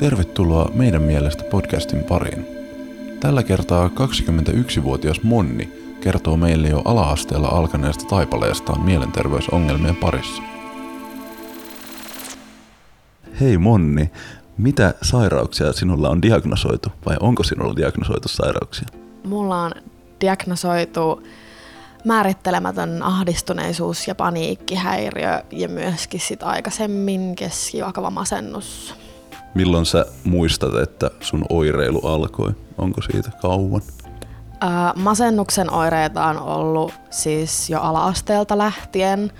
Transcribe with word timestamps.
Tervetuloa 0.00 0.70
meidän 0.74 1.02
mielestä 1.02 1.44
podcastin 1.44 2.04
pariin. 2.04 2.46
Tällä 3.20 3.42
kertaa 3.42 3.88
21-vuotias 3.88 5.22
Monni 5.22 5.72
kertoo 6.00 6.36
meille 6.36 6.68
jo 6.68 6.82
ala-asteella 6.84 7.48
alkaneesta 7.48 8.04
taipaleestaan 8.04 8.80
mielenterveysongelmien 8.80 9.96
parissa. 9.96 10.42
Hei 13.40 13.58
Monni, 13.58 14.10
mitä 14.58 14.94
sairauksia 15.02 15.72
sinulla 15.72 16.08
on 16.08 16.22
diagnosoitu 16.22 16.88
vai 17.06 17.16
onko 17.20 17.42
sinulla 17.42 17.76
diagnosoitu 17.76 18.28
sairauksia? 18.28 18.88
Mulla 19.24 19.62
on 19.62 19.72
diagnosoitu 20.20 21.22
määrittelemätön 22.04 23.02
ahdistuneisuus 23.02 24.08
ja 24.08 24.14
paniikkihäiriö 24.14 25.42
ja 25.50 25.68
myöskin 25.68 26.20
sit 26.20 26.42
aikaisemmin 26.42 27.36
keskijakava 27.36 28.10
masennus. 28.10 28.94
Milloin 29.54 29.86
sä 29.86 30.06
muistat, 30.24 30.74
että 30.74 31.10
sun 31.20 31.44
oireilu 31.48 32.00
alkoi? 32.06 32.52
Onko 32.78 33.02
siitä 33.02 33.30
kauan? 33.42 33.82
Ää, 34.60 34.92
masennuksen 34.96 35.70
oireita 35.70 36.24
on 36.26 36.38
ollut 36.38 36.92
siis 37.10 37.70
jo 37.70 37.80
ala-asteelta 37.80 38.58
lähtien, 38.58 39.32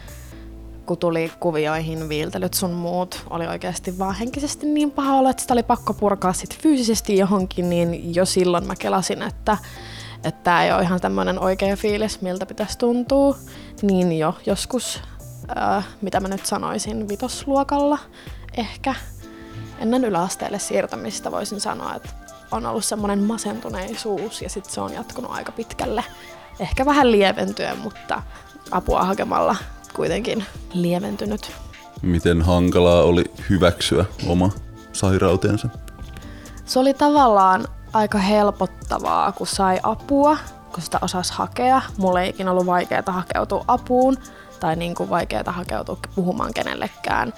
kun 0.87 0.99
tuli 0.99 1.33
kuvioihin 1.41 2.09
viiltelyt 2.09 2.55
sun 2.55 2.71
muut, 2.71 3.25
oli 3.31 3.47
oikeasti 3.47 3.99
vaan 3.99 4.15
henkisesti 4.15 4.67
niin 4.67 4.91
paha 4.91 5.15
olla, 5.15 5.31
että 5.31 5.41
sitä 5.41 5.55
oli 5.55 5.63
pakko 5.63 5.95
purkaa 5.95 6.33
sit 6.33 6.59
fyysisesti 6.59 7.19
johonkin, 7.19 7.71
niin 7.71 8.15
jo 8.15 8.25
silloin 8.25 8.67
mä 8.67 8.77
kelasin, 8.77 9.23
että 9.23 9.57
että 10.25 10.41
tämä 10.45 10.65
ei 10.65 10.73
ole 10.73 10.83
ihan 10.83 11.01
tämmöinen 11.01 11.39
oikea 11.39 11.77
fiilis, 11.77 12.21
miltä 12.21 12.47
pitäisi 12.47 12.79
tuntua, 12.79 13.37
niin 13.83 14.19
jo 14.19 14.35
joskus, 14.47 15.03
ää, 15.55 15.83
mitä 16.01 16.21
mä 16.21 16.29
nyt 16.29 16.47
sanoisin, 16.47 17.09
vitosluokalla 17.09 17.99
ehkä 18.57 18.95
ennen 19.81 20.05
yläasteelle 20.05 20.59
siirtämistä 20.59 21.31
voisin 21.31 21.61
sanoa, 21.61 21.95
että 21.95 22.09
on 22.51 22.67
ollut 22.67 22.85
semmoinen 22.85 23.19
masentuneisuus 23.19 24.43
ja 24.43 24.51
sitten 24.51 24.75
se 24.75 24.81
on 24.81 24.93
jatkunut 24.93 25.31
aika 25.31 25.53
pitkälle. 25.53 26.05
Ehkä 26.61 26.87
vähän 26.87 27.13
lieventyä, 27.13 27.75
mutta 27.75 28.23
apua 28.71 29.05
hakemalla 29.05 29.57
kuitenkin 29.95 30.45
lieventynyt. 30.73 31.53
Miten 32.03 32.43
hankalaa 32.43 33.03
oli 33.03 33.25
hyväksyä 33.51 34.05
oma 34.27 34.51
sairautensa? 34.93 35.69
Se 36.65 36.79
oli 36.79 36.95
tavallaan 36.95 37.69
aika 37.93 38.19
helpottavaa, 38.19 39.33
kun 39.33 39.47
sai 39.47 39.81
apua, 39.83 40.37
kun 40.73 40.83
sitä 40.83 40.99
osasi 41.03 41.33
hakea. 41.33 41.83
Mulle 41.97 42.23
ei 42.23 42.29
ikinä 42.29 42.51
ollut 42.51 42.67
vaikeaa 42.67 43.03
hakeutua 43.07 43.65
apuun 43.69 44.17
tai 44.61 44.77
niin 44.77 44.95
kuin 44.95 45.11
vaikeaa 45.11 45.53
hakeutua 45.53 45.99
puhumaan 46.15 46.55
kenellekään. 46.55 47.33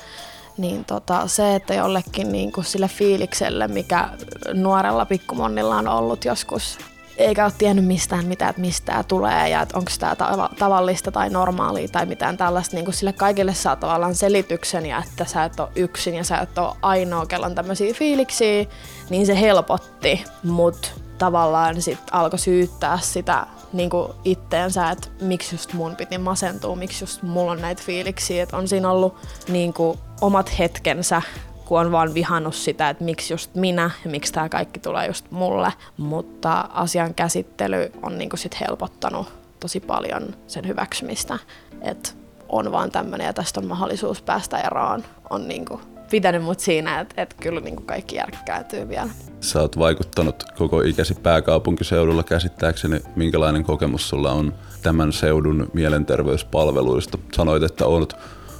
Niin 0.58 0.84
tota, 0.84 1.27
se, 1.27 1.55
että 1.55 1.75
jollekin 1.75 2.33
niin 2.33 2.53
kuin 2.53 2.64
sille 2.64 2.89
fiilikselle, 2.89 3.69
mikä 3.69 4.08
nuorella 4.55 5.06
pikkumonnilla 5.06 5.77
on 5.77 5.89
ollut 5.89 6.25
joskus 6.25 6.78
eikä 7.17 7.44
ole 7.44 7.53
tiennyt 7.59 7.84
mistään 7.84 8.27
mitään, 8.27 8.50
että 8.50 8.61
mistä 8.61 8.86
tämä 8.86 9.03
tulee 9.03 9.48
ja 9.48 9.62
että 9.62 9.78
onko 9.78 9.91
tämä 9.98 10.17
tavallista 10.59 11.12
tai 11.12 11.31
normaalia 11.31 11.89
tai 11.89 12.06
mitään 12.06 12.36
tällaista. 12.36 12.77
Niin 12.77 12.92
sille 12.92 13.12
kaikille 13.12 13.55
saa 13.55 13.77
tavallaan 13.77 14.14
selityksen 14.14 14.86
ja 14.86 15.03
että 15.09 15.25
sä 15.25 15.44
et 15.44 15.61
ole 15.61 15.69
yksin 15.77 16.14
ja 16.14 16.25
sä 16.25 16.39
et 16.39 16.59
ole 16.59 16.77
ainoa, 16.83 17.27
kello 17.27 17.47
on 17.47 17.55
tämmöisiä 17.55 17.94
fiiliksiä, 17.94 18.66
niin 19.11 19.27
se 19.27 19.41
helpotti, 19.41 20.25
mutta 20.42 20.89
tavallaan 21.23 21.83
sit 21.83 21.98
alkoi 22.11 22.39
syyttää 22.39 22.98
sitä 22.98 23.47
niin 23.73 23.91
itteensä, 24.25 24.91
että 24.91 25.09
miksi 25.20 25.55
just 25.55 25.73
mun 25.73 25.97
piti 25.97 26.19
masentua, 26.19 26.77
miksi 26.77 27.05
just 27.05 27.23
mulla 27.23 27.53
on 27.53 27.61
näitä 27.61 27.83
fiiliksiä, 27.83 28.42
että 28.42 28.56
on 28.56 28.69
siinä 28.69 28.91
ollut 28.91 29.17
niin 29.48 29.75
omat 30.20 30.59
hetkensä 30.59 31.23
kun 31.65 31.81
on 31.81 31.93
vaan 31.93 32.15
vihannut 32.15 32.55
sitä, 32.55 32.88
että 32.88 33.05
miksi 33.05 33.32
just 33.32 33.55
minä 33.55 33.91
ja 34.05 34.11
miksi 34.11 34.32
tämä 34.32 34.49
kaikki 34.49 34.81
tulee 34.81 35.06
just 35.06 35.31
mulle. 35.31 35.72
Mutta 35.97 36.61
asian 36.61 37.15
käsittely 37.15 37.93
on 38.03 38.19
niinku 38.19 38.37
sit 38.37 38.61
helpottanut 38.61 39.32
tosi 39.61 39.81
paljon 39.81 40.37
sen 40.47 40.66
hyväksymistä, 40.66 41.38
että 41.81 42.11
on 42.49 42.72
vaan 42.72 42.91
tämmöinen 42.91 43.27
ja 43.27 43.32
tästä 43.32 43.61
on 43.61 43.66
mahdollisuus 43.66 44.22
päästä 44.22 44.59
eroon. 44.59 45.05
On 45.31 45.49
niinku 45.49 45.81
pitänyt 46.12 46.43
mut 46.43 46.61
siinä, 46.61 47.00
että, 47.00 47.23
että 47.23 47.37
kyllä 47.41 47.61
niinku 47.61 47.83
kaikki 47.83 48.17
järkkäytyy 48.17 48.89
vielä. 48.89 49.11
Sä 49.41 49.61
oot 49.61 49.78
vaikuttanut 49.78 50.45
koko 50.59 50.83
ikäsi 50.83 51.15
pääkaupunkiseudulla 51.15 52.23
käsittääkseni. 52.23 53.00
Minkälainen 53.17 53.65
kokemus 53.65 54.09
sulla 54.09 54.33
on 54.33 54.55
tämän 54.83 55.12
seudun 55.12 55.71
mielenterveyspalveluista? 55.73 57.19
Sanoit, 57.33 57.62
että 57.62 57.87
olet 57.87 58.15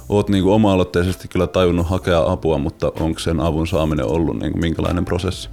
oot 0.09 0.29
niin 0.29 0.43
kuin 0.43 0.53
oma-aloitteisesti 0.53 1.27
kyllä 1.27 1.47
tajunnut 1.47 1.89
hakea 1.89 2.23
apua, 2.31 2.57
mutta 2.57 2.91
onko 2.99 3.19
sen 3.19 3.39
avun 3.39 3.67
saaminen 3.67 4.05
ollut 4.05 4.39
niin 4.39 4.51
kuin 4.51 4.61
minkälainen 4.61 5.05
prosessi? 5.05 5.49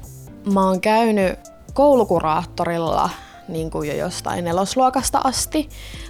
Mä 0.53 0.67
oon 0.67 0.81
käynyt 0.81 1.38
koulukuraattorilla 1.75 3.11
niin 3.53 3.71
kuin 3.71 3.88
jo 3.88 3.94
jostain 3.94 4.44
nelosluokasta 4.44 5.21
asti. 5.25 5.69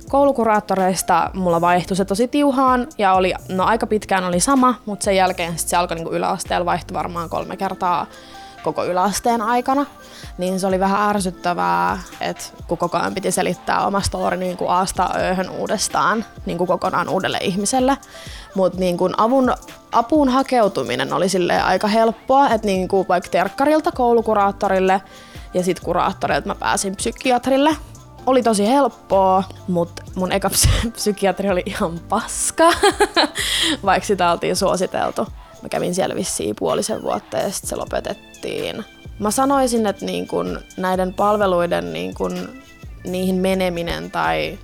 Koulukuraattoreista 0.09 1.31
mulla 1.35 1.61
vaihtui 1.61 1.97
se 1.97 2.05
tosi 2.05 2.29
tiuhaan 2.29 2.87
ja 2.99 3.15
oli, 3.15 3.35
no 3.49 3.65
aika 3.65 3.87
pitkään 3.87 4.25
oli 4.25 4.41
sama, 4.41 4.75
mutta 4.87 5.05
sen 5.05 5.17
jälkeen 5.17 5.59
sit 5.59 5.69
se 5.69 5.77
alkoi 5.77 5.95
niin 5.95 6.05
kuin 6.05 6.17
yläasteella 6.17 6.67
vaihtui 6.67 6.95
varmaan 6.95 7.29
kolme 7.29 7.57
kertaa 7.57 8.07
koko 8.63 8.85
yläasteen 8.85 9.43
aikana, 9.43 9.87
niin 10.39 10.61
se 10.61 10.67
oli 10.67 10.81
vähän 10.81 11.09
ärsyttävää, 11.09 11.99
että 12.21 12.45
kun 12.67 12.79
koko 12.79 12.99
ajan 12.99 13.15
piti 13.15 13.31
selittää 13.31 13.87
oma 13.87 14.01
story 14.01 14.37
niin 14.37 14.57
kuin 14.57 14.71
aasta 14.71 15.11
ööhön 15.17 15.51
uudestaan 15.51 16.25
niin 16.47 16.59
kuin 16.59 16.69
kokonaan 16.69 17.09
uudelle 17.09 17.39
ihmiselle. 17.43 17.97
Mutta 18.55 18.79
niin 18.79 18.97
kuin 18.97 19.15
apuun 19.93 20.29
hakeutuminen 20.29 21.13
oli 21.13 21.29
sille 21.29 21.63
aika 21.63 21.89
helppoa, 21.89 22.49
että 22.49 22.67
niin 22.67 22.89
kuin 22.89 23.09
vaikka 23.09 23.31
terkkarilta 23.31 23.93
koulukuraattorille 23.93 25.03
ja 25.55 25.63
sitten 25.63 25.85
kuraattorilta 25.85 26.47
mä 26.47 26.55
pääsin 26.55 26.97
psykiatrille. 26.97 27.77
Oli 28.27 28.43
tosi 28.43 28.69
helppoa, 28.69 29.45
mutta 29.69 30.03
mun 30.15 30.33
eka 30.33 30.51
psykiatri 30.97 31.51
oli 31.51 31.63
ihan 31.67 32.01
paska, 32.09 32.73
vaikka 33.85 34.07
sitä 34.07 34.33
oltiin 34.33 34.57
suositeltu. 34.57 35.27
Mä 35.63 35.69
kävin 35.69 35.95
siellä 35.95 36.15
vissiin 36.15 36.57
puolisen 36.59 37.03
vuotta 37.03 37.37
ja 37.37 37.51
sitten 37.51 37.69
se 37.69 37.77
lopetettiin. 37.77 38.85
Mä 39.19 39.31
sanoisin, 39.31 39.87
että 39.87 40.05
niin 40.05 40.29
kun 40.29 40.61
näiden 40.77 41.15
palveluiden 41.15 41.93
niin 41.93 42.15
kun 42.15 42.49
niihin 43.05 43.35
meneminen 43.35 44.11
tai 44.11 44.59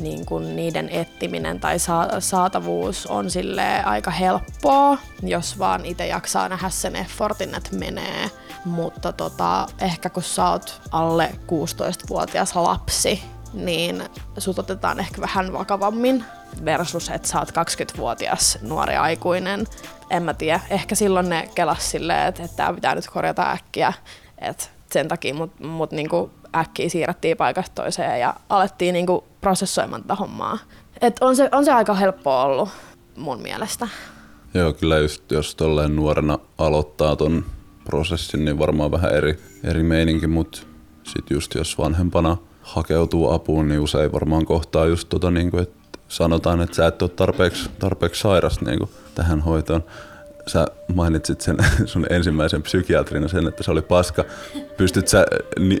niin 0.00 0.26
kun 0.26 0.56
niiden 0.56 0.88
ettiminen 0.88 1.60
tai 1.60 1.76
saatavuus 2.18 3.06
on 3.06 3.30
sille 3.30 3.82
aika 3.84 4.10
helppoa, 4.10 4.98
jos 5.22 5.58
vaan 5.58 5.86
itse 5.86 6.06
jaksaa 6.06 6.48
nähdä 6.48 6.68
sen 6.70 6.96
effortin, 6.96 7.54
että 7.54 7.76
menee. 7.76 8.30
Mutta 8.64 9.12
tota, 9.12 9.66
ehkä 9.80 10.10
kun 10.10 10.22
sä 10.22 10.48
oot 10.48 10.80
alle 10.90 11.30
16-vuotias 11.34 12.56
lapsi, 12.56 13.22
niin 13.52 14.04
sut 14.38 14.58
otetaan 14.58 15.00
ehkä 15.00 15.20
vähän 15.20 15.52
vakavammin 15.52 16.24
versus, 16.64 17.08
että 17.10 17.28
sä 17.28 17.38
oot 17.38 17.50
20-vuotias 17.50 18.58
nuori 18.62 18.96
aikuinen. 18.96 19.66
En 20.10 20.22
mä 20.22 20.34
tiedä, 20.34 20.60
ehkä 20.70 20.94
silloin 20.94 21.28
ne 21.28 21.48
kelas 21.54 21.90
silleen, 21.90 22.28
että, 22.28 22.42
että 22.42 22.56
tää 22.56 22.72
pitää 22.72 22.94
nyt 22.94 23.08
korjata 23.08 23.50
äkkiä, 23.50 23.92
että 24.38 24.64
sen 24.92 25.08
takia 25.08 25.34
mut, 25.34 25.60
mut 25.60 25.92
niinku 25.92 26.30
äkkiä 26.56 26.88
siirrettiin 26.88 27.36
paikasta 27.36 27.82
toiseen 27.82 28.20
ja 28.20 28.34
alettiin 28.48 28.92
niinku 28.92 29.24
prosessoimaan 29.40 30.02
tätä 30.02 30.14
hommaa. 30.14 30.58
Et 31.00 31.16
on, 31.20 31.36
se, 31.36 31.48
on 31.52 31.64
se 31.64 31.72
aika 31.72 31.94
helppo 31.94 32.42
ollut 32.42 32.68
mun 33.16 33.42
mielestä. 33.42 33.88
Joo, 34.54 34.72
kyllä 34.72 34.98
just 34.98 35.32
jos 35.32 35.54
tolleen 35.54 35.96
nuorena 35.96 36.38
aloittaa 36.58 37.16
ton 37.16 37.44
prosessin, 37.84 38.44
niin 38.44 38.58
varmaan 38.58 38.90
vähän 38.90 39.14
eri, 39.14 39.38
eri 39.64 39.82
meininki, 39.82 40.26
mutta 40.26 40.58
sitten 41.04 41.34
just 41.34 41.54
jos 41.54 41.78
vanhempana 41.78 42.36
hakeutuu 42.62 43.30
apuun, 43.30 43.68
niin 43.68 43.80
usein 43.80 44.12
varmaan 44.12 44.46
kohtaa 44.46 44.86
just 44.86 45.08
tota, 45.08 45.30
niin 45.30 45.50
kuin, 45.50 45.62
että 45.62 45.98
sanotaan, 46.08 46.60
että 46.60 46.76
sä 46.76 46.86
et 46.86 47.02
ole 47.02 47.10
tarpeeksi, 47.10 47.70
tarpeeksi 47.78 48.20
sairas 48.20 48.60
niin 48.60 48.78
kuin 48.78 48.90
tähän 49.14 49.40
hoitoon. 49.40 49.84
Sä 50.50 50.66
mainitsit 50.94 51.40
sen 51.40 51.56
sun 51.84 52.06
ensimmäisen 52.10 52.62
psykiatrina 52.62 53.28
sen, 53.28 53.48
että 53.48 53.62
se 53.62 53.70
oli 53.70 53.82
paska. 53.82 54.24
Pystyt 54.76 55.08
sä 55.08 55.26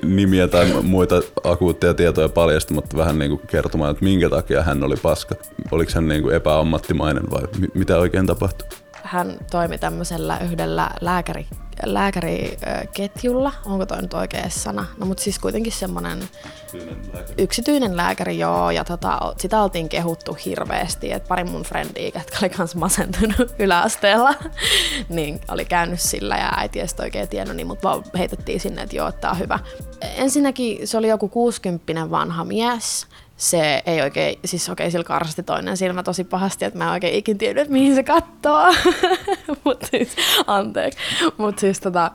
nimiä 0.02 0.48
tai 0.48 0.82
muita 0.82 1.22
akuutteja 1.44 1.94
tietoja 1.94 2.28
paljastamatta 2.28 2.96
vähän 2.96 3.18
niin 3.18 3.30
kuin 3.30 3.40
kertomaan, 3.46 3.90
että 3.90 4.04
minkä 4.04 4.30
takia 4.30 4.62
hän 4.62 4.84
oli 4.84 4.96
paska? 5.02 5.34
Oliko 5.70 5.92
hän 5.94 6.08
niin 6.08 6.22
kuin 6.22 6.34
epäammattimainen 6.34 7.22
vai 7.30 7.42
mitä 7.74 7.98
oikein 7.98 8.26
tapahtui? 8.26 8.68
Hän 8.92 9.38
toimi 9.50 9.78
tämmöisellä 9.78 10.38
yhdellä 10.38 10.90
lääkäri 11.00 11.46
lääkäriketjulla, 11.84 13.52
onko 13.64 13.86
toi 13.86 14.02
nyt 14.02 14.14
oikea 14.14 14.48
sana, 14.48 14.86
no 14.98 15.06
mutta 15.06 15.22
siis 15.22 15.38
kuitenkin 15.38 15.72
semmoinen 15.72 16.18
yksityinen, 16.18 16.98
yksityinen 17.38 17.96
lääkäri, 17.96 18.38
joo, 18.38 18.70
ja 18.70 18.84
tota, 18.84 19.34
sitä 19.38 19.62
oltiin 19.62 19.88
kehuttu 19.88 20.36
hirveästi, 20.44 21.12
että 21.12 21.28
pari 21.28 21.44
mun 21.44 21.62
frendiä, 21.62 22.04
jotka 22.04 22.36
oli 22.42 22.50
kans 22.50 22.74
masentunut 22.74 23.54
yläasteella, 23.58 24.34
niin 25.08 25.40
oli 25.48 25.64
käynyt 25.64 26.00
sillä 26.00 26.36
ja 26.36 26.52
äiti 26.56 26.80
ei 26.80 26.86
oikein 27.02 27.28
tiennyt, 27.28 27.56
niin 27.56 27.66
mut 27.66 27.82
vaan 27.82 28.04
heitettiin 28.18 28.60
sinne, 28.60 28.82
että 28.82 28.96
joo, 28.96 29.08
että 29.08 29.20
tää 29.20 29.30
on 29.30 29.38
hyvä. 29.38 29.58
Ensinnäkin 30.00 30.88
se 30.88 30.98
oli 30.98 31.08
joku 31.08 31.28
60 31.28 32.10
vanha 32.10 32.44
mies, 32.44 33.06
se 33.40 33.82
ei 33.86 34.02
oikein, 34.02 34.38
siis 34.44 34.68
okei, 34.68 34.90
sillä 34.90 35.04
karsasti 35.04 35.42
toinen 35.42 35.76
silmä 35.76 36.02
tosi 36.02 36.24
pahasti, 36.24 36.64
että 36.64 36.78
mä 36.78 36.84
en 36.84 36.90
oikein 36.90 37.14
ikin 37.14 37.38
tiennyt, 37.38 37.62
että 37.62 37.72
mihin 37.72 37.94
se 37.94 38.02
kattoo. 38.02 38.74
Mutta 39.64 39.86
siis, 39.86 40.16
anteeksi. 40.46 40.98
Mutta 41.36 41.60
siis 41.60 41.80
tota, 41.80 42.10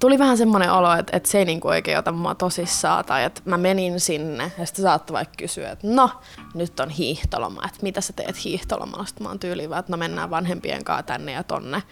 tuli 0.00 0.18
vähän 0.18 0.38
semmoinen 0.38 0.72
olo, 0.72 0.92
että, 0.92 1.16
että 1.16 1.28
se 1.28 1.38
ei 1.38 1.44
niinku 1.44 1.68
oikein 1.68 1.98
ota 1.98 2.12
mua 2.12 2.34
tosissaan, 2.34 3.04
tai 3.04 3.24
että 3.24 3.40
mä 3.44 3.56
menin 3.56 4.00
sinne, 4.00 4.52
ja 4.58 4.66
sitten 4.66 4.82
saattoi 4.82 5.14
vaikka 5.14 5.34
kysyä, 5.38 5.70
että 5.70 5.86
no, 5.86 6.10
nyt 6.54 6.80
on 6.80 6.90
hiihtoloma, 6.90 7.62
että 7.64 7.78
mitä 7.82 8.00
sä 8.00 8.12
teet 8.12 8.44
hiihtolomalla, 8.44 9.04
sitten 9.04 9.22
mä 9.22 9.28
oon 9.28 9.38
tyyliin 9.38 9.72
että 9.72 9.92
no 9.92 9.96
mennään 9.96 10.30
vanhempien 10.30 10.84
kanssa 10.84 11.02
tänne 11.02 11.32
ja 11.32 11.42
tonne 11.42 11.82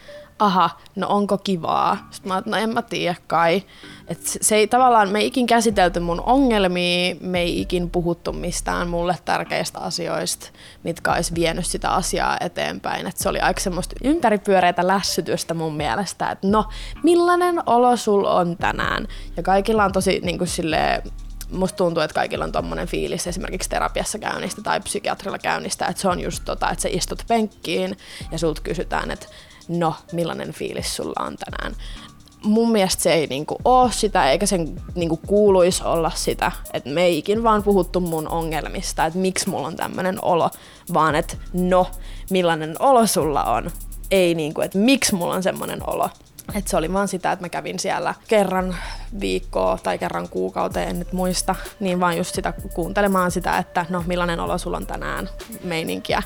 aha, 0.45 0.71
no 0.97 1.09
onko 1.09 1.39
kivaa? 1.39 2.09
Sitten 2.11 2.33
mä 2.33 2.43
no 2.47 2.57
en 2.57 2.71
mä 2.71 2.83
tiedä 2.83 3.15
kai. 3.27 3.63
Et 4.09 4.21
se 4.23 4.57
ei 4.57 4.67
tavallaan, 4.67 5.09
me 5.09 5.19
ei 5.19 5.27
ikin 5.27 5.47
käsitelty 5.47 6.01
mun 6.01 6.21
ongelmia, 6.21 7.17
me 7.21 7.41
ei 7.41 7.61
ikin 7.61 7.91
puhuttu 7.91 8.33
mistään 8.33 8.89
mulle 8.89 9.17
tärkeistä 9.25 9.79
asioista, 9.79 10.47
mitkä 10.83 11.13
olisi 11.13 11.35
vienyt 11.35 11.67
sitä 11.67 11.91
asiaa 11.91 12.37
eteenpäin. 12.41 13.07
Et 13.07 13.17
se 13.17 13.29
oli 13.29 13.41
aika 13.41 13.61
semmoista 13.61 13.97
ympäripyöreitä 14.05 14.87
lässytystä 14.87 15.55
mun 15.55 15.75
mielestä, 15.75 16.31
että 16.31 16.49
no, 16.49 16.65
millainen 17.03 17.63
olo 17.67 17.97
sul 17.97 18.25
on 18.25 18.57
tänään? 18.57 19.09
Ja 19.37 19.43
kaikilla 19.43 19.85
on 19.85 19.93
tosi 19.93 20.21
niin 20.23 20.39
kuin 20.39 20.49
silleen, 20.49 21.03
musta 21.51 21.77
tuntuu, 21.77 22.03
että 22.03 22.15
kaikilla 22.15 22.45
on 22.45 22.53
tommonen 22.53 22.89
fiilis 22.89 23.27
esimerkiksi 23.27 23.71
terapiassa 23.71 24.19
käynnistä 24.19 24.63
tai 24.63 24.81
psykiatrilla 24.81 25.39
käynnistä, 25.39 25.87
että 25.87 26.03
se 26.03 26.09
on 26.09 26.21
just 26.21 26.43
tota, 26.45 26.71
että 26.71 26.83
sä 26.83 26.89
istut 26.93 27.25
penkkiin 27.29 27.97
ja 28.33 28.39
sulta 28.39 28.63
kysytään, 28.63 29.11
että 29.11 29.27
no, 29.69 29.95
millainen 30.13 30.53
fiilis 30.53 30.97
sulla 30.97 31.27
on 31.27 31.37
tänään. 31.37 31.77
Mun 32.45 32.73
mielestä 32.73 33.03
se 33.03 33.13
ei 33.13 33.27
niinku 33.27 33.57
ole 33.65 33.93
sitä, 33.93 34.31
eikä 34.31 34.47
sen 34.47 34.83
niinku 34.95 35.21
kuuluisi 35.27 35.85
olla 35.85 36.11
sitä, 36.15 36.53
että 36.73 36.91
me 36.91 37.03
ei 37.03 37.19
ikin 37.19 37.43
vaan 37.43 37.63
puhuttu 37.63 38.01
mun 38.01 38.29
ongelmista, 38.29 39.07
että 39.07 39.19
miksi 39.19 39.49
mulla 39.49 39.67
on 39.67 39.77
tämmöinen 39.77 40.25
olo, 40.25 40.51
vaan 40.95 41.15
että 41.15 41.37
no, 41.53 41.87
millainen 42.31 42.77
olo 42.79 43.07
sulla 43.07 43.45
on. 43.45 43.71
Ei 44.11 44.35
niinku, 44.35 44.61
että 44.61 44.79
miksi 44.79 45.15
mulla 45.15 45.35
on 45.35 45.43
semmoinen 45.43 45.89
olo. 45.89 46.11
Et 46.55 46.69
se 46.69 46.77
oli 46.77 46.93
vaan 46.93 47.09
sitä, 47.09 47.33
että 47.33 47.45
mä 47.45 47.49
kävin 47.49 47.79
siellä 47.79 48.15
kerran 48.29 48.77
viikkoa 49.21 49.79
tai 49.83 49.99
kerran 49.99 50.29
kuukauteen, 50.29 50.89
en 50.89 50.99
nyt 50.99 51.13
muista, 51.13 51.55
niin 51.81 52.01
vaan 52.01 52.17
just 52.17 52.35
sitä 52.35 52.53
kuuntelemaan 52.75 53.31
sitä, 53.31 53.59
että 53.59 53.87
no 53.89 54.05
millainen 54.07 54.41
olo 54.41 54.59
sulla 54.59 54.77
on 54.77 54.87
tänään 54.87 55.29
meininkiä 55.65 56.23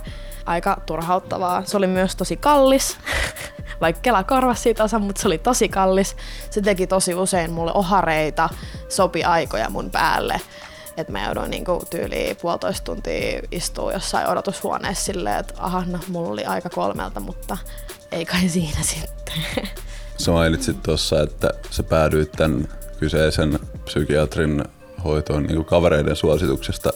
aika 0.48 0.80
turhauttavaa. 0.86 1.64
Se 1.64 1.76
oli 1.76 1.86
myös 1.86 2.16
tosi 2.16 2.36
kallis, 2.36 2.96
vaikka 3.80 4.02
Kela 4.02 4.24
korvasi 4.24 4.62
siitä 4.62 4.84
osa, 4.84 4.98
mutta 4.98 5.22
se 5.22 5.28
oli 5.28 5.38
tosi 5.38 5.68
kallis. 5.68 6.16
Se 6.50 6.60
teki 6.62 6.86
tosi 6.86 7.14
usein 7.14 7.50
mulle 7.50 7.72
ohareita, 7.74 8.48
sopi 8.88 9.24
aikoja 9.24 9.70
mun 9.70 9.90
päälle. 9.90 10.40
Että 10.96 11.12
mä 11.12 11.24
jouduin 11.24 11.50
niinku 11.50 11.82
tyyliin 11.90 12.36
puolitoista 12.36 12.84
tuntia 12.84 13.40
istua 13.50 13.92
jossain 13.92 14.28
odotushuoneessa 14.28 15.04
silleen, 15.04 15.38
että 15.38 15.54
aha, 15.58 15.82
no 15.86 15.98
mulla 16.08 16.28
oli 16.28 16.44
aika 16.44 16.70
kolmelta, 16.70 17.20
mutta 17.20 17.56
ei 18.12 18.24
kai 18.24 18.48
siinä 18.48 18.82
sitten. 18.82 19.34
Sä 20.18 20.32
mainitsit 20.32 20.82
tuossa, 20.82 21.22
että 21.22 21.50
sä 21.70 21.82
päädyit 21.82 22.32
tämän 22.32 22.68
kyseisen 22.98 23.58
psykiatrin 23.84 24.64
hoitoon 25.04 25.42
niin 25.42 25.64
kavereiden 25.64 26.16
suosituksesta 26.16 26.92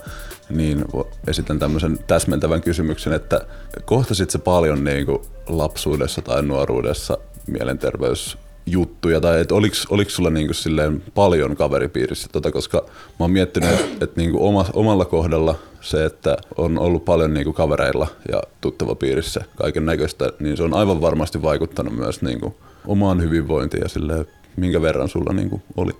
niin 0.51 0.85
esitän 1.27 1.59
tämmöisen 1.59 1.99
täsmentävän 2.07 2.61
kysymyksen, 2.61 3.13
että 3.13 3.41
kohtasit 3.85 4.31
se 4.31 4.39
paljon 4.39 4.85
niin 4.85 5.07
kuin 5.07 5.19
lapsuudessa 5.47 6.23
tai 6.23 6.43
nuoruudessa 6.43 7.19
mielenterveysjuttuja, 7.47 9.21
tai 9.21 9.41
että 9.41 9.55
oliko, 9.55 9.77
oliko 9.91 10.11
sulla 10.11 10.31
niin 10.31 10.47
kuin 10.47 10.55
silleen 10.55 11.03
paljon 11.15 11.57
kaveripiirissä, 11.57 12.29
tota, 12.33 12.51
koska 12.51 12.79
mä 12.89 13.17
oon 13.19 13.31
miettinyt, 13.31 13.71
että, 13.71 14.05
että 14.05 14.21
niin 14.21 14.31
kuin 14.31 14.43
oma, 14.43 14.67
omalla 14.73 15.05
kohdalla 15.05 15.55
se, 15.81 16.05
että 16.05 16.37
on 16.57 16.79
ollut 16.79 17.05
paljon 17.05 17.35
niin 17.35 17.45
kuin 17.45 17.55
kavereilla 17.55 18.09
ja 18.33 18.43
tuttava 18.61 18.95
piirissä 18.95 19.45
kaiken 19.57 19.87
näköistä, 19.87 20.33
niin 20.41 20.57
se 20.57 20.63
on 20.63 20.75
aivan 20.75 21.01
varmasti 21.01 21.43
vaikuttanut 21.43 21.97
myös 21.97 22.23
niin 22.23 22.41
kuin 22.41 22.55
omaan 22.87 23.23
hyvinvointiin 23.23 23.83
ja 23.83 23.89
silleen, 23.89 24.27
minkä 24.57 24.83
verran 24.83 25.09
sulla 25.09 25.33
niin 25.33 25.51
kuin 25.51 25.63
oli 25.77 25.93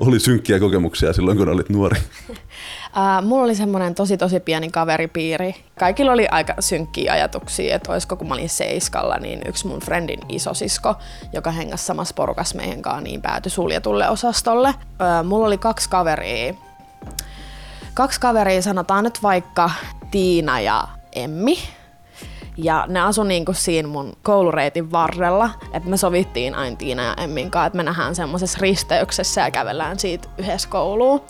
oli 0.00 0.20
synkkiä 0.20 0.60
kokemuksia 0.60 1.12
silloin, 1.12 1.38
kun 1.38 1.48
olit 1.48 1.68
nuori? 1.68 2.00
Uh, 2.88 3.26
mulla 3.26 3.44
oli 3.44 3.54
semmoinen 3.54 3.94
tosi 3.94 4.16
tosi 4.16 4.40
pieni 4.40 4.70
kaveripiiri. 4.70 5.54
Kaikilla 5.78 6.12
oli 6.12 6.28
aika 6.30 6.54
synkkiä 6.60 7.12
ajatuksia, 7.12 7.76
että 7.76 7.92
olisiko 7.92 8.16
kun 8.16 8.28
mä 8.28 8.34
olin 8.34 8.48
seiskalla, 8.48 9.16
niin 9.16 9.40
yksi 9.46 9.66
mun 9.66 9.80
friendin 9.80 10.20
isosisko, 10.28 10.94
joka 11.32 11.50
hengäsi 11.50 11.84
samassa 11.84 12.14
porukassa 12.14 12.56
meidän 12.56 12.82
kanssa, 12.82 13.00
niin 13.00 13.22
päätyi 13.22 13.50
suljetulle 13.50 14.08
osastolle. 14.08 14.68
Uh, 14.68 15.26
mulla 15.26 15.46
oli 15.46 15.58
kaksi 15.58 15.90
kaveria. 15.90 16.54
Kaksi 17.94 18.20
kaveria, 18.20 18.62
sanotaan 18.62 19.04
nyt 19.04 19.22
vaikka 19.22 19.70
Tiina 20.10 20.60
ja 20.60 20.88
Emmi. 21.12 21.58
Ja 22.62 22.84
ne 22.88 23.00
asu 23.00 23.22
niinku 23.22 23.52
siinä 23.52 23.88
mun 23.88 24.16
koulureitin 24.22 24.92
varrella, 24.92 25.50
että 25.72 25.88
me 25.88 25.96
sovittiin 25.96 26.54
aina 26.54 26.76
Tiina 26.76 27.02
ja 27.02 27.14
Emmin 27.16 27.50
kanssa, 27.50 27.66
että 27.66 27.76
me 27.76 27.82
nähdään 27.82 28.14
semmoisessa 28.14 28.58
risteyksessä 28.60 29.40
ja 29.40 29.50
kävellään 29.50 29.98
siitä 29.98 30.28
yhdessä 30.38 30.68
kouluun. 30.68 31.20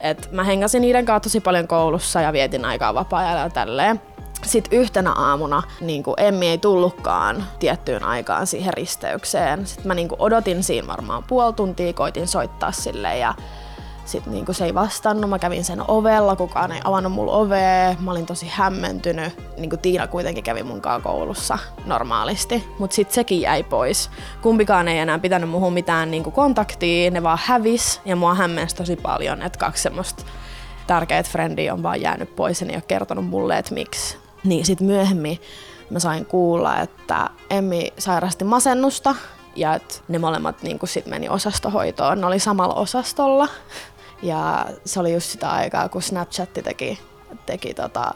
Et 0.00 0.28
mä 0.32 0.44
hengäsin 0.44 0.82
niiden 0.82 1.04
kanssa 1.04 1.20
tosi 1.20 1.40
paljon 1.40 1.68
koulussa 1.68 2.20
ja 2.20 2.32
vietin 2.32 2.64
aikaa 2.64 2.94
vapaa-ajalla 2.94 3.40
ja 3.40 3.50
tälleen. 3.50 4.00
Sitten 4.42 4.78
yhtenä 4.78 5.12
aamuna 5.12 5.62
niin 5.80 6.04
Emmi 6.16 6.48
ei 6.48 6.58
tullutkaan 6.58 7.44
tiettyyn 7.58 8.04
aikaan 8.04 8.46
siihen 8.46 8.74
risteykseen. 8.74 9.66
Sitten 9.66 9.86
mä 9.86 9.94
niin 9.94 10.08
odotin 10.18 10.62
siinä 10.62 10.86
varmaan 10.86 11.24
puoli 11.24 11.52
tuntia, 11.52 11.92
koitin 11.92 12.28
soittaa 12.28 12.72
sille 12.72 13.18
ja 13.18 13.34
sitten 14.04 14.32
niinku 14.32 14.52
se 14.52 14.64
ei 14.64 14.74
vastannut, 14.74 15.30
mä 15.30 15.38
kävin 15.38 15.64
sen 15.64 15.90
ovella, 15.90 16.36
kukaan 16.36 16.72
ei 16.72 16.80
avannut 16.84 17.12
mulle 17.12 17.32
ovea, 17.32 17.96
mä 18.00 18.10
olin 18.10 18.26
tosi 18.26 18.46
hämmentynyt. 18.52 19.32
Niinku 19.56 19.76
Tiina 19.76 20.06
kuitenkin 20.06 20.44
kävi 20.44 20.62
mun 20.62 20.82
koulussa 21.02 21.58
normaalisti, 21.86 22.64
mutta 22.78 22.96
sitten 22.96 23.14
sekin 23.14 23.40
jäi 23.40 23.62
pois. 23.62 24.10
Kumpikaan 24.42 24.88
ei 24.88 24.98
enää 24.98 25.18
pitänyt 25.18 25.50
muuhun 25.50 25.72
mitään 25.72 26.10
niinku 26.10 26.30
kontaktia, 26.30 27.10
ne 27.10 27.22
vaan 27.22 27.38
hävis 27.42 28.00
ja 28.04 28.16
mua 28.16 28.34
hämmensi 28.34 28.76
tosi 28.76 28.96
paljon, 28.96 29.42
että 29.42 29.58
kaksi 29.58 29.82
semmoista 29.82 30.24
tärkeät 30.86 31.28
frendiä 31.28 31.72
on 31.72 31.82
vaan 31.82 32.00
jäänyt 32.00 32.36
pois 32.36 32.60
ja 32.60 32.66
ne 32.66 32.72
ei 32.72 32.76
ole 32.76 32.84
kertonut 32.88 33.26
mulle, 33.26 33.58
että 33.58 33.74
miksi. 33.74 34.16
Niin 34.44 34.64
sitten 34.64 34.86
myöhemmin 34.86 35.40
mä 35.90 35.98
sain 35.98 36.26
kuulla, 36.26 36.80
että 36.80 37.30
Emmi 37.50 37.92
sairasti 37.98 38.44
masennusta 38.44 39.14
ja 39.56 39.74
että 39.74 39.94
ne 40.08 40.18
molemmat 40.18 40.62
niin 40.62 40.78
sit 40.84 41.06
meni 41.06 41.28
osastohoitoon. 41.28 42.20
Ne 42.20 42.26
oli 42.26 42.38
samalla 42.38 42.74
osastolla 42.74 43.48
ja 44.24 44.66
se 44.84 45.00
oli 45.00 45.12
just 45.12 45.30
sitä 45.30 45.50
aikaa, 45.50 45.88
kun 45.88 46.02
Snapchat 46.02 46.52
teki, 46.52 46.98
teki 47.46 47.74
tota, 47.74 48.14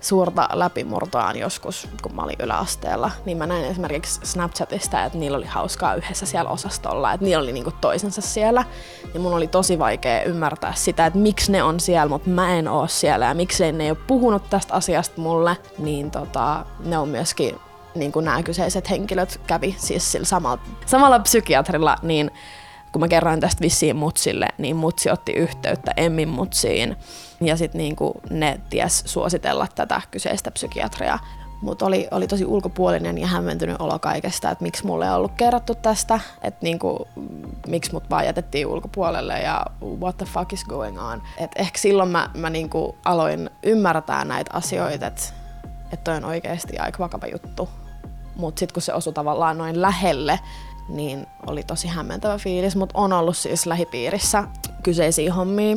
suurta 0.00 0.48
läpimurtoaan 0.52 1.38
joskus, 1.38 1.88
kun 2.02 2.14
mä 2.14 2.22
olin 2.22 2.36
yläasteella, 2.42 3.10
niin 3.24 3.38
mä 3.38 3.46
näin 3.46 3.64
esimerkiksi 3.64 4.20
Snapchatista, 4.24 5.04
että 5.04 5.18
niillä 5.18 5.36
oli 5.36 5.46
hauskaa 5.46 5.94
yhdessä 5.94 6.26
siellä 6.26 6.50
osastolla, 6.50 7.12
että 7.12 7.24
niillä 7.24 7.42
oli 7.42 7.52
niinku 7.52 7.72
toisensa 7.80 8.20
siellä. 8.20 8.64
Ja 9.14 9.20
mun 9.20 9.34
oli 9.34 9.46
tosi 9.46 9.78
vaikea 9.78 10.22
ymmärtää 10.22 10.74
sitä, 10.74 11.06
että 11.06 11.18
miksi 11.18 11.52
ne 11.52 11.62
on 11.62 11.80
siellä, 11.80 12.08
mutta 12.08 12.30
mä 12.30 12.54
en 12.54 12.68
oo 12.68 12.86
siellä 12.86 13.26
ja 13.26 13.34
miksi 13.34 13.72
ne 13.72 13.84
ei 13.84 13.90
ole 13.90 13.98
puhunut 14.06 14.50
tästä 14.50 14.74
asiasta 14.74 15.20
mulle, 15.20 15.56
niin 15.78 16.10
tota, 16.10 16.66
ne 16.84 16.98
on 16.98 17.08
myöskin 17.08 17.60
niin 17.94 18.12
kuin 18.12 18.24
nämä 18.24 18.42
kyseiset 18.42 18.90
henkilöt 18.90 19.40
kävi 19.46 19.76
siis 19.78 20.12
sillä 20.12 20.26
samalla, 20.26 20.62
samalla 20.86 21.18
psykiatrilla, 21.18 21.96
niin 22.02 22.30
kun 22.92 23.00
mä 23.00 23.08
kerroin 23.08 23.40
tästä 23.40 23.60
vissiin 23.60 23.96
mutsille, 23.96 24.48
niin 24.58 24.76
mutsi 24.76 25.10
otti 25.10 25.32
yhteyttä 25.32 25.92
Emmin 25.96 26.28
mutsiin 26.28 26.96
ja 27.40 27.56
sitten 27.56 27.78
niinku 27.78 28.20
ne 28.30 28.60
ties 28.70 29.02
suositella 29.06 29.66
tätä 29.74 30.02
kyseistä 30.10 30.50
psykiatria. 30.50 31.18
Mutta 31.62 31.86
oli, 31.86 32.08
oli 32.10 32.26
tosi 32.26 32.44
ulkopuolinen 32.44 33.18
ja 33.18 33.26
hämmentynyt 33.26 33.76
olo 33.78 33.98
kaikesta, 33.98 34.50
että 34.50 34.62
miksi 34.62 34.86
mulle 34.86 35.06
ei 35.06 35.12
ollut 35.12 35.32
kerrottu 35.36 35.74
tästä, 35.74 36.20
että 36.42 36.58
niinku, 36.62 37.08
miksi 37.66 37.92
mut 37.92 38.10
vaan 38.10 38.26
jätettiin 38.26 38.66
ulkopuolelle 38.66 39.40
ja 39.40 39.66
what 40.00 40.16
the 40.16 40.26
fuck 40.26 40.52
is 40.52 40.64
going 40.64 41.02
on. 41.02 41.22
Et 41.38 41.50
ehkä 41.56 41.78
silloin 41.78 42.08
mä, 42.08 42.30
mä 42.36 42.50
niinku 42.50 42.96
aloin 43.04 43.50
ymmärtää 43.62 44.24
näitä 44.24 44.50
asioita, 44.54 45.06
että 45.06 45.22
et 45.92 46.04
toi 46.04 46.16
on 46.16 46.24
oikeasti 46.24 46.78
aika 46.78 46.98
vakava 46.98 47.26
juttu. 47.26 47.68
Mutta 48.36 48.58
sitten 48.58 48.74
kun 48.74 48.82
se 48.82 48.94
osui 48.94 49.12
tavallaan 49.12 49.58
noin 49.58 49.82
lähelle, 49.82 50.40
niin 50.88 51.26
oli 51.46 51.62
tosi 51.62 51.88
hämmentävä 51.88 52.38
fiilis, 52.38 52.76
mutta 52.76 52.98
on 52.98 53.12
ollut 53.12 53.36
siis 53.36 53.66
lähipiirissä 53.66 54.44
kyseisiä 54.82 55.34
hommia 55.34 55.76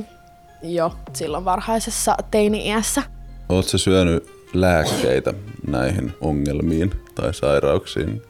jo 0.64 0.94
silloin 1.14 1.46
varhaisessa 1.46 2.18
teini-iässä. 2.32 3.04
Oletko 3.50 3.78
syönyt 3.78 4.30
lääkkeitä 4.54 5.34
näihin 5.68 6.14
ongelmiin 6.22 6.92
tai 7.16 7.34
sairauksiin? 7.34 8.22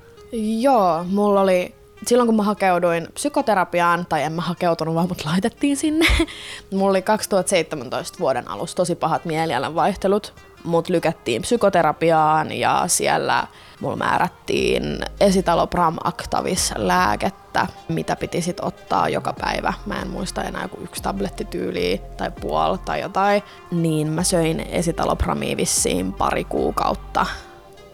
Joo, 0.61 1.03
mulla 1.03 1.41
oli 1.41 1.75
silloin 2.07 2.27
kun 2.27 2.35
mä 2.35 2.43
hakeuduin 2.43 3.07
psykoterapiaan, 3.13 4.05
tai 4.09 4.23
en 4.23 4.31
mä 4.31 4.41
hakeutunut, 4.41 4.95
vaan 4.95 5.07
mut 5.07 5.25
laitettiin 5.25 5.77
sinne, 5.77 6.05
mulla 6.71 6.89
oli 6.89 7.01
2017 7.01 8.19
vuoden 8.19 8.47
alussa 8.47 8.75
tosi 8.75 8.95
pahat 8.95 9.25
mielialan 9.25 9.75
vaihtelut. 9.75 10.33
Mut 10.63 10.89
lykättiin 10.89 11.41
psykoterapiaan 11.41 12.51
ja 12.51 12.83
siellä 12.87 13.47
mulla 13.79 13.95
määrättiin 13.95 14.83
esitalopram 15.19 15.97
actavis 16.03 16.73
lääkettä, 16.75 17.67
mitä 17.89 18.15
piti 18.15 18.41
sit 18.41 18.59
ottaa 18.59 19.09
joka 19.09 19.33
päivä. 19.33 19.73
Mä 19.85 20.01
en 20.01 20.07
muista 20.07 20.43
enää 20.43 20.61
joku 20.61 20.77
yksi 20.81 21.03
tablettityyli 21.03 22.01
tai 22.17 22.31
puoli 22.41 22.77
tai 22.77 23.01
jotain. 23.01 23.43
Niin 23.71 24.07
mä 24.07 24.23
söin 24.23 24.59
esitalopramia 24.59 25.57
vissiin 25.57 26.13
pari 26.13 26.43
kuukautta 26.43 27.25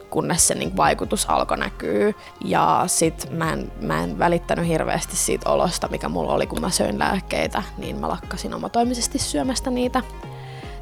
kunnes 0.09 0.47
se 0.47 0.55
niin 0.55 0.77
vaikutus 0.77 1.29
alkoi 1.29 1.57
näkyä. 1.57 2.13
Ja 2.45 2.83
sit 2.87 3.27
mä 3.31 3.53
en, 3.53 3.71
mä 3.81 4.03
en 4.03 4.19
välittänyt 4.19 4.67
hirveästi 4.67 5.15
siitä 5.15 5.49
olosta, 5.49 5.87
mikä 5.87 6.09
mulla 6.09 6.33
oli, 6.33 6.47
kun 6.47 6.61
mä 6.61 6.69
söin 6.69 6.99
lääkkeitä, 6.99 7.63
niin 7.77 7.99
mä 7.99 8.09
lakkasin 8.09 8.53
omatoimisesti 8.53 9.19
syömästä 9.19 9.69
niitä. 9.69 10.01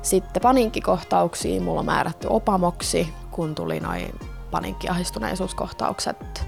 Sitten 0.02 0.42
paniikkikohtauksiin 0.42 1.64
mulla 1.64 1.80
on 1.80 1.86
määrätty 1.86 2.28
opamoksi, 2.30 3.14
kun 3.32 3.56
tuli 3.56 3.80
noin 3.80 4.20
paniikkiahistuneisuuskohtaukset 4.52 6.48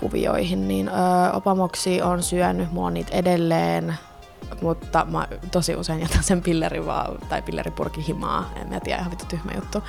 kuvioihin, 0.00 0.68
niin 0.68 0.88
ö, 0.88 0.92
opamoksi 1.32 2.02
on 2.02 2.22
syönyt, 2.22 2.72
mulla 2.72 2.86
on 2.86 2.94
niitä 2.94 3.16
edelleen, 3.16 3.94
mutta 4.62 5.06
mä 5.10 5.28
tosi 5.50 5.76
usein 5.76 6.00
jätän 6.00 6.22
sen 6.22 6.42
pillerin 6.42 6.86
vaan, 6.86 7.18
tai 7.28 7.42
pilleripurkin 7.42 8.04
himaa, 8.04 8.50
en 8.56 8.68
mä 8.68 8.80
tiedä, 8.80 8.98
ihan 8.98 9.10
vittu 9.10 9.26
tyhmä 9.28 9.52
juttu, 9.54 9.82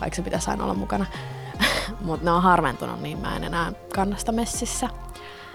vaikka 0.00 0.16
se 0.16 0.22
pitäisi 0.22 0.50
aina 0.50 0.64
olla 0.64 0.74
mukana. 0.74 1.06
mutta 2.00 2.24
ne 2.24 2.30
on 2.30 2.42
harventunut, 2.42 3.00
niin 3.00 3.18
mä 3.18 3.36
en 3.36 3.44
enää 3.44 3.72
kannasta 3.94 4.32
messissä. 4.32 4.88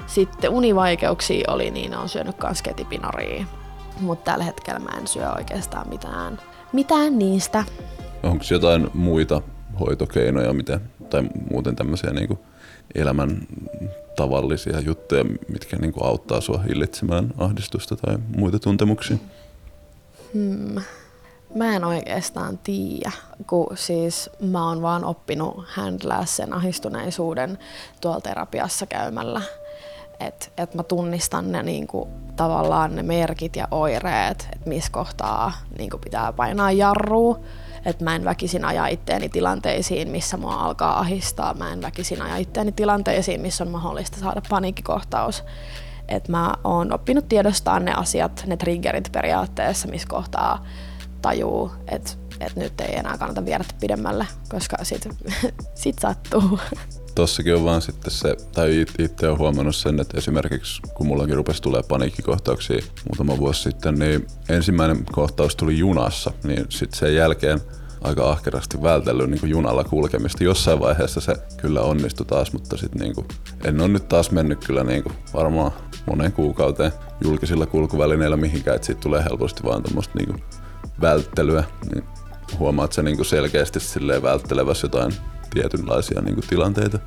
Sitten 0.08 0.52
univaikeuksia 0.52 1.52
oli, 1.52 1.72
niin 1.72 1.92
ne 1.92 1.98
on 1.98 2.10
syönyt 2.10 2.36
kans 2.38 2.62
ketipinoria. 2.62 3.46
Mutta 4.00 4.32
tällä 4.32 4.46
hetkellä 4.46 4.80
mä 4.80 4.98
en 4.98 5.08
syö 5.08 5.32
oikeastaan 5.32 5.90
mitään, 5.90 6.40
mitään 6.74 7.20
niistä. 7.20 7.64
Onko 8.24 8.46
jotain 8.52 8.88
muita 8.94 9.42
hoitokeinoja 9.80 10.54
mitä, 10.54 10.80
tai 11.10 11.24
muuten 11.52 11.76
tämmöisiä 11.76 12.12
niin 12.12 12.28
kuin 12.28 12.40
elämän 12.96 13.48
tavallisia 14.16 14.80
juttuja, 14.80 15.26
mitkä 15.48 15.78
niin 15.78 15.94
kuin 15.94 16.06
auttaa 16.06 16.42
sua 16.42 16.58
hillitsemään 16.58 17.34
ahdistusta 17.38 17.96
tai 17.96 18.18
muita 18.38 18.60
tuntemuksia? 18.60 19.18
Hmm. 20.34 20.82
Mä 21.56 21.76
en 21.76 21.84
oikeastaan 21.84 22.58
tiedä, 22.58 23.12
kun 23.48 23.78
siis 23.78 24.30
mä 24.40 24.68
oon 24.68 24.82
vaan 24.82 25.04
oppinut 25.04 25.64
handlaa 25.68 26.26
sen 26.26 26.54
ahistuneisuuden 26.54 27.58
tuolla 28.02 28.22
terapiassa 28.22 28.86
käymällä. 28.86 29.42
Että 30.20 30.48
et 30.58 30.74
mä 30.74 30.84
tunnistan 30.84 31.52
ne 31.52 31.64
niinku, 31.64 32.08
tavallaan 32.36 32.96
ne 32.96 33.04
merkit 33.04 33.56
ja 33.56 33.68
oireet, 33.72 34.50
että 34.54 34.70
missä 34.70 34.92
kohtaa 34.92 35.52
niinku, 35.78 35.98
pitää 35.98 36.34
painaa 36.34 36.72
jarrua. 36.72 37.40
Että 37.86 38.04
mä 38.04 38.16
en 38.16 38.26
väkisin 38.26 38.66
aja 38.66 38.88
itteeni 38.88 39.30
tilanteisiin, 39.30 40.10
missä 40.10 40.38
mua 40.38 40.54
alkaa 40.54 41.00
ahistaa. 41.00 41.54
Mä 41.54 41.74
en 41.74 41.82
väkisin 41.82 42.22
aja 42.22 42.38
itteeni 42.38 42.72
tilanteisiin, 42.72 43.42
missä 43.42 43.64
on 43.64 43.70
mahdollista 43.70 44.20
saada 44.20 44.42
paniikkikohtaus. 44.50 45.44
Että 46.08 46.32
mä 46.32 46.54
oon 46.64 46.94
oppinut 46.94 47.30
tiedostaa 47.30 47.80
ne 47.80 47.94
asiat, 47.94 48.44
ne 48.48 48.58
triggerit 48.58 49.12
periaatteessa, 49.12 49.88
missä 49.88 50.08
kohtaa 50.08 50.66
tajuu, 51.22 51.72
että 51.88 52.12
et 52.40 52.56
nyt 52.56 52.82
ei 52.82 52.96
enää 52.96 53.18
kannata 53.18 53.46
viedä 53.46 53.64
pidemmälle, 53.80 54.28
koska 54.50 54.78
sit, 54.84 55.08
sit 55.76 56.00
sattuu. 56.00 56.60
Tossakin 57.16 57.56
on 57.56 57.66
vaan 57.66 57.82
sitten 57.82 58.12
se, 58.12 58.36
tai 58.54 58.86
itse 59.00 59.28
olen 59.28 59.40
huomannut 59.40 59.76
sen, 59.76 60.00
että 60.00 60.18
esimerkiksi 60.18 60.82
kun 60.94 61.08
mullakin 61.08 61.36
rupesi 61.36 61.62
tulee 61.62 61.82
paniikkikohtauksia 61.88 62.86
muutama 63.10 63.38
vuosi 63.38 63.62
sitten, 63.62 63.96
niin 63.96 64.28
ensimmäinen 64.50 65.06
kohtaus 65.12 65.56
tuli 65.56 65.78
junassa, 65.78 66.32
niin 66.44 66.66
sitten 66.70 67.00
sen 67.00 67.16
jälkeen 67.16 67.60
aika 68.02 68.32
ahkerasti 68.32 68.84
vältellyt 68.84 69.30
niin 69.30 69.50
junalla 69.50 69.84
kulkemista. 69.84 70.44
Jossain 70.44 70.80
vaiheessa 70.80 71.22
se 71.22 71.36
kyllä 71.58 71.82
onnistui 71.82 72.26
taas, 72.26 72.54
mutta 72.54 72.78
sitten 72.78 73.02
niin 73.02 73.26
en 73.64 73.82
ole 73.82 73.88
nyt 73.88 74.08
taas 74.08 74.32
mennyt 74.32 74.66
kyllä 74.66 74.84
niin 74.84 75.04
varmaan 75.34 75.72
moneen 76.08 76.32
kuukauteen 76.32 76.92
julkisilla 77.24 77.66
kulkuvälineillä 77.66 78.38
mihinkään, 78.38 78.76
että 78.76 78.86
siitä 78.86 79.02
tulee 79.02 79.24
helposti 79.24 79.64
vaan 79.64 79.84
tämmöistä 79.84 80.14
niin 80.20 80.44
välttelyä, 81.02 81.64
niin 81.94 82.04
huomaat 82.60 82.94
se 82.94 83.04
niin 83.04 83.26
selkeästi 83.26 83.80
silleen 83.80 84.24
välttelevässä 84.24 84.86
jotain 84.86 85.12
tietynlaisia 85.56 86.22
niin 86.22 86.42
tilanteita? 86.50 87.00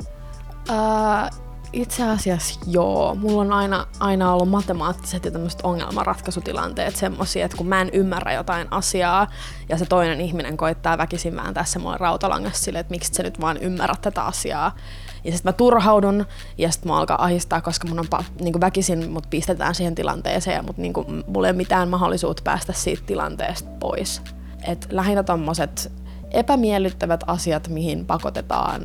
Uh, 0.70 1.48
itse 1.72 2.02
asiassa 2.02 2.60
joo. 2.66 3.14
Mulla 3.14 3.40
on 3.40 3.52
aina, 3.52 3.86
aina 4.00 4.32
ollut 4.32 4.48
matemaattiset 4.48 5.24
ja 5.24 5.30
tämmöiset 5.30 5.60
ongelmanratkaisutilanteet 5.62 6.96
semmoisia, 6.96 7.44
että 7.44 7.56
kun 7.56 7.66
mä 7.66 7.80
en 7.80 7.90
ymmärrä 7.92 8.32
jotain 8.32 8.68
asiaa 8.70 9.26
ja 9.68 9.78
se 9.78 9.86
toinen 9.86 10.20
ihminen 10.20 10.56
koittaa 10.56 10.98
väkisin 10.98 11.36
vääntää 11.36 11.64
se 11.64 11.78
mulle 11.78 11.96
rautalangassa 11.96 12.64
silleen, 12.64 12.80
että 12.80 12.90
miksi 12.90 13.14
sä 13.14 13.22
nyt 13.22 13.40
vaan 13.40 13.56
ymmärrät 13.56 14.00
tätä 14.00 14.22
asiaa. 14.22 14.76
Ja 15.24 15.32
sitten 15.32 15.48
mä 15.48 15.52
turhaudun 15.52 16.26
ja 16.58 16.70
sitten 16.70 16.92
mä 16.92 16.98
alkaa 16.98 17.24
ahistaa, 17.24 17.60
koska 17.60 17.88
mun 17.88 17.98
on 17.98 18.24
niin 18.40 18.60
väkisin 18.60 19.10
mut 19.10 19.30
pistetään 19.30 19.74
siihen 19.74 19.94
tilanteeseen 19.94 20.56
ja 20.56 20.62
mut 20.62 20.78
niin 20.78 20.92
kuin, 20.92 21.24
mulla 21.26 21.46
ei 21.46 21.50
ole 21.50 21.56
mitään 21.56 21.88
mahdollisuutta 21.88 22.42
päästä 22.42 22.72
siitä 22.72 23.02
tilanteesta 23.06 23.70
pois. 23.80 24.22
Et 24.68 24.88
lähinnä 24.90 25.22
tommoset 25.22 25.92
epämiellyttävät 26.30 27.20
asiat, 27.26 27.68
mihin 27.68 28.06
pakotetaan 28.06 28.82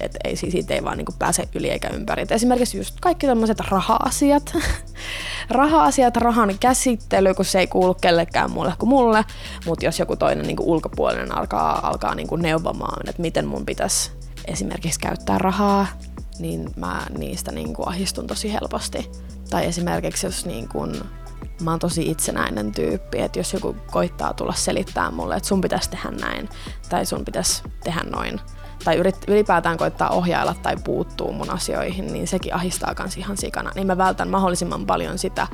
että 0.00 0.18
ei, 0.24 0.36
siis 0.36 0.52
siitä 0.52 0.74
ei 0.74 0.84
vaan 0.84 0.98
niin 0.98 1.06
pääse 1.18 1.48
yli 1.54 1.70
eikä 1.70 1.88
ympäri. 1.88 2.22
Et 2.22 2.32
esimerkiksi 2.32 2.78
just 2.78 2.94
kaikki 3.00 3.26
tämmöiset 3.26 3.60
raha-asiat. 3.60 4.52
raha-asiat, 5.50 6.16
rahan 6.16 6.58
käsittely, 6.60 7.34
kun 7.34 7.44
se 7.44 7.58
ei 7.58 7.66
kuulu 7.66 7.94
kellekään 7.94 8.50
muulle 8.50 8.72
kuin 8.78 8.88
mulle, 8.88 9.24
mutta 9.66 9.84
jos 9.84 9.98
joku 9.98 10.16
toinen 10.16 10.46
niin 10.46 10.56
ulkopuolinen 10.60 11.38
alkaa, 11.38 11.88
alkaa 11.88 12.14
niin 12.14 12.28
neuvomaan, 12.36 13.08
että 13.08 13.22
miten 13.22 13.46
mun 13.46 13.66
pitäisi 13.66 14.10
esimerkiksi 14.44 15.00
käyttää 15.00 15.38
rahaa, 15.38 15.86
niin 16.38 16.70
mä 16.76 17.06
niistä 17.18 17.52
niin 17.52 17.74
kuin 17.74 17.88
ahistun 17.88 18.26
tosi 18.26 18.52
helposti. 18.52 19.10
Tai 19.50 19.66
esimerkiksi 19.66 20.26
jos 20.26 20.46
niin 20.46 20.68
kuin, 20.68 21.00
mä 21.62 21.70
oon 21.70 21.80
tosi 21.80 22.10
itsenäinen 22.10 22.72
tyyppi, 22.72 23.20
että 23.20 23.38
jos 23.38 23.52
joku 23.52 23.76
koittaa 23.90 24.34
tulla 24.34 24.52
selittää 24.52 25.10
mulle, 25.10 25.36
että 25.36 25.48
sun 25.48 25.60
pitäisi 25.60 25.90
tehdä 25.90 26.10
näin 26.10 26.48
tai 26.88 27.06
sun 27.06 27.24
pitäisi 27.24 27.62
tehdä 27.84 28.00
noin, 28.00 28.40
tai 28.84 28.96
ylipäätään 29.28 29.78
koittaa 29.78 30.10
ohjailla 30.10 30.54
tai 30.62 30.76
puuttuu 30.84 31.32
mun 31.32 31.50
asioihin, 31.50 32.12
niin 32.12 32.28
sekin 32.28 32.54
ahistaa 32.54 32.94
kans 32.94 33.16
ihan 33.16 33.36
sikana. 33.36 33.70
Niin 33.74 33.86
mä 33.86 33.98
vältän 33.98 34.28
mahdollisimman 34.28 34.86
paljon 34.86 35.18
sitä, 35.18 35.46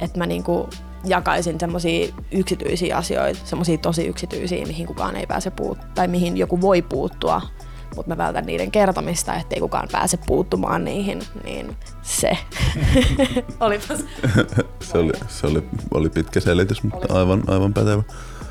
että 0.00 0.18
mä 0.18 0.26
niinku 0.26 0.68
jakaisin 1.04 1.60
semmoisia 1.60 2.14
yksityisiä 2.32 2.96
asioita, 2.96 3.40
semmoisia 3.44 3.78
tosi 3.78 4.06
yksityisiä, 4.06 4.66
mihin 4.66 4.86
kukaan 4.86 5.16
ei 5.16 5.26
pääse 5.26 5.50
puuttua, 5.50 5.88
tai 5.94 6.08
mihin 6.08 6.36
joku 6.36 6.60
voi 6.60 6.82
puuttua, 6.82 7.42
mutta 7.96 8.14
mä 8.14 8.24
vältän 8.24 8.46
niiden 8.46 8.70
kertomista, 8.70 9.34
ettei 9.34 9.60
kukaan 9.60 9.88
pääse 9.92 10.18
puuttumaan 10.26 10.84
niihin, 10.84 11.22
niin 11.44 11.76
se. 12.02 12.38
Olipas. 13.60 14.04
se 14.90 14.98
oli, 14.98 15.12
se 15.28 15.46
oli, 15.46 15.62
oli 15.94 16.08
pitkä 16.10 16.40
selitys, 16.40 16.82
mutta 16.82 17.18
aivan, 17.18 17.42
aivan 17.46 17.74
pätevä. 17.74 18.02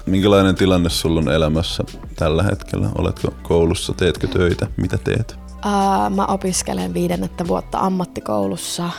Minkälainen 0.06 0.56
tilanne 0.56 0.90
sulla 0.90 1.20
on 1.20 1.32
elämässä 1.32 1.84
tällä 2.16 2.44
hetkellä? 2.44 2.90
Oletko 2.98 3.34
koulussa, 3.44 3.94
teetkö 3.94 4.28
töitä, 4.28 4.68
mitä 4.78 4.98
teet? 4.98 5.36
Uh, 5.66 6.16
mä 6.16 6.26
opiskelen 6.26 6.94
viidennettä 6.94 7.48
vuotta 7.48 7.80
ammattikoulussa 7.80 8.90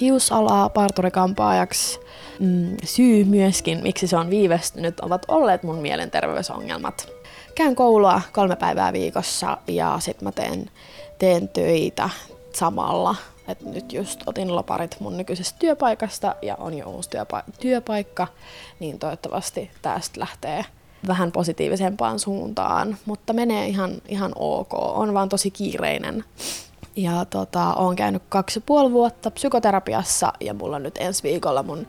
hiusalaa 0.00 0.68
parturikampaajaksi. 0.68 2.00
Mm, 2.40 2.76
syy 2.84 3.24
myöskin, 3.24 3.82
miksi 3.82 4.06
se 4.06 4.16
on 4.16 4.30
viivästynyt, 4.30 5.00
ovat 5.00 5.22
olleet 5.28 5.62
mun 5.62 5.78
mielenterveysongelmat. 5.78 7.08
Käyn 7.54 7.74
koulua 7.74 8.22
kolme 8.32 8.56
päivää 8.56 8.92
viikossa 8.92 9.58
ja 9.66 9.96
sitten 10.00 10.28
mä 10.28 10.32
teen, 10.32 10.70
teen 11.18 11.48
töitä 11.48 12.10
samalla 12.52 13.16
et 13.48 13.62
nyt 13.62 13.92
just 13.92 14.20
otin 14.26 14.56
loparit 14.56 14.96
mun 15.00 15.16
nykyisestä 15.16 15.58
työpaikasta 15.58 16.34
ja 16.42 16.56
on 16.56 16.78
jo 16.78 16.90
uusi 16.90 17.10
työpa- 17.10 17.44
työpaikka, 17.60 18.26
niin 18.80 18.98
toivottavasti 18.98 19.70
tästä 19.82 20.20
lähtee 20.20 20.64
vähän 21.06 21.32
positiivisempaan 21.32 22.18
suuntaan, 22.18 22.96
mutta 23.06 23.32
menee 23.32 23.66
ihan, 23.66 23.90
ihan 24.08 24.32
ok. 24.34 24.74
On 24.74 25.14
vaan 25.14 25.28
tosi 25.28 25.50
kiireinen. 25.50 26.24
Ja 26.96 27.24
tota, 27.24 27.74
olen 27.74 27.96
käynyt 27.96 28.22
kaksi 28.28 28.58
ja 28.58 28.62
puoli 28.66 28.92
vuotta 28.92 29.30
psykoterapiassa 29.30 30.32
ja 30.40 30.54
mulla 30.54 30.76
on 30.76 30.82
nyt 30.82 30.98
ensi 30.98 31.22
viikolla 31.22 31.62
mun 31.62 31.86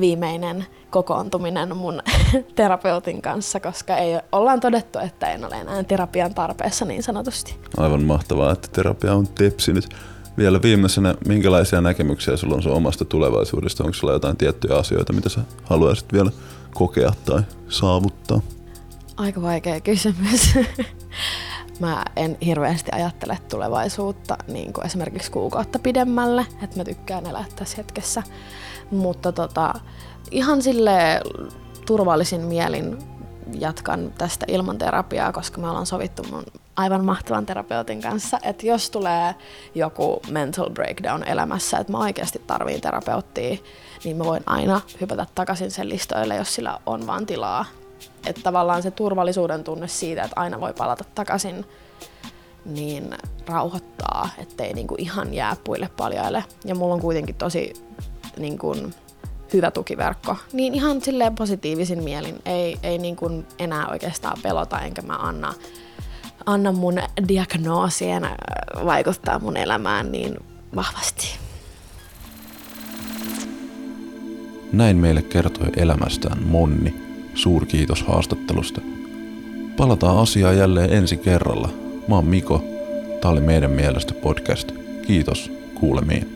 viimeinen 0.00 0.66
kokoontuminen 0.90 1.76
mun 1.76 2.02
terapeutin 2.56 3.22
kanssa, 3.22 3.60
koska 3.60 3.96
ei 3.96 4.18
ollaan 4.32 4.60
todettu, 4.60 4.98
että 4.98 5.26
en 5.26 5.44
ole 5.44 5.54
enää 5.54 5.84
terapian 5.84 6.34
tarpeessa 6.34 6.84
niin 6.84 7.02
sanotusti. 7.02 7.56
Aivan 7.76 8.02
mahtavaa, 8.02 8.52
että 8.52 8.68
terapia 8.72 9.14
on 9.14 9.28
tepsinyt. 9.28 9.88
Vielä 10.38 10.62
viimeisenä, 10.62 11.14
minkälaisia 11.26 11.80
näkemyksiä 11.80 12.36
sulla 12.36 12.54
on 12.54 12.62
sun 12.62 12.72
omasta 12.72 13.04
tulevaisuudesta? 13.04 13.84
Onko 13.84 13.94
sulla 13.94 14.12
jotain 14.12 14.36
tiettyjä 14.36 14.76
asioita, 14.76 15.12
mitä 15.12 15.28
sä 15.28 15.40
haluaisit 15.64 16.12
vielä 16.12 16.30
kokea 16.74 17.12
tai 17.24 17.42
saavuttaa? 17.68 18.40
Aika 19.16 19.42
vaikea 19.42 19.80
kysymys. 19.80 20.54
mä 21.80 22.04
en 22.16 22.36
hirveästi 22.44 22.90
ajattele 22.94 23.38
tulevaisuutta 23.48 24.36
niin 24.48 24.72
kuin 24.72 24.86
esimerkiksi 24.86 25.30
kuukautta 25.30 25.78
pidemmälle, 25.78 26.46
että 26.62 26.76
mä 26.76 26.84
tykkään 26.84 27.26
elää 27.26 27.44
tässä 27.56 27.76
hetkessä. 27.76 28.22
Mutta 28.90 29.32
tota, 29.32 29.74
ihan 30.30 30.62
sille 30.62 31.20
turvallisin 31.86 32.40
mielin 32.40 32.98
jatkan 33.52 34.12
tästä 34.18 34.46
ilman 34.48 34.78
terapiaa, 34.78 35.32
koska 35.32 35.60
me 35.60 35.68
ollaan 35.68 35.86
sovittu 35.86 36.22
mun 36.30 36.44
aivan 36.76 37.04
mahtavan 37.04 37.46
terapeutin 37.46 38.02
kanssa, 38.02 38.38
että 38.42 38.66
jos 38.66 38.90
tulee 38.90 39.34
joku 39.74 40.20
mental 40.30 40.70
breakdown 40.70 41.28
elämässä, 41.28 41.78
että 41.78 41.92
mä 41.92 41.98
oikeasti 41.98 42.42
tarviin 42.46 42.80
terapeuttia, 42.80 43.56
niin 44.04 44.16
mä 44.16 44.24
voin 44.24 44.42
aina 44.46 44.80
hypätä 45.00 45.26
takaisin 45.34 45.70
sen 45.70 45.88
listoille, 45.88 46.36
jos 46.36 46.54
sillä 46.54 46.78
on 46.86 47.06
vaan 47.06 47.26
tilaa. 47.26 47.64
Että 48.26 48.42
tavallaan 48.42 48.82
se 48.82 48.90
turvallisuuden 48.90 49.64
tunne 49.64 49.88
siitä, 49.88 50.22
että 50.22 50.40
aina 50.40 50.60
voi 50.60 50.72
palata 50.72 51.04
takaisin, 51.14 51.64
niin 52.64 53.14
rauhoittaa, 53.46 54.28
ettei 54.38 54.72
niinku 54.72 54.94
ihan 54.98 55.34
jää 55.34 55.56
puille 55.64 55.90
paljaille. 55.96 56.44
Ja 56.64 56.74
mulla 56.74 56.94
on 56.94 57.00
kuitenkin 57.00 57.34
tosi 57.34 57.72
niinku, 58.36 58.76
hyvä 59.52 59.70
tukiverkko. 59.70 60.36
Niin 60.52 60.74
ihan 60.74 61.00
silleen 61.00 61.34
positiivisin 61.34 62.04
mielin. 62.04 62.42
Ei, 62.44 62.78
ei 62.82 62.98
niinku 62.98 63.44
enää 63.58 63.88
oikeastaan 63.88 64.38
pelota, 64.42 64.80
enkä 64.80 65.02
mä 65.02 65.16
anna, 65.16 65.54
anna 66.46 66.72
mun 66.72 66.98
diagnoosien 67.28 68.24
äh, 68.24 68.34
vaikuttaa 68.84 69.38
mun 69.38 69.56
elämään 69.56 70.12
niin 70.12 70.36
vahvasti. 70.74 71.38
Näin 74.72 74.96
meille 74.96 75.22
kertoi 75.22 75.68
elämästään 75.76 76.42
Monni. 76.42 77.03
Suurkiitos 77.34 78.02
haastattelusta. 78.02 78.80
Palataan 79.76 80.18
asiaa 80.18 80.52
jälleen 80.52 80.92
ensi 80.92 81.16
kerralla. 81.16 81.68
Mä 82.08 82.14
oon 82.14 82.26
Miko. 82.26 82.64
Tää 83.20 83.30
oli 83.30 83.40
meidän 83.40 83.70
mielestä 83.70 84.14
podcast. 84.14 84.72
Kiitos. 85.06 85.50
Kuulemiin. 85.74 86.33